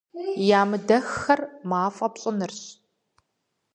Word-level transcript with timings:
Ямыдэххэр 0.61 1.41
мафӀэ 1.69 2.07
пщӀынырщ. 2.13 2.61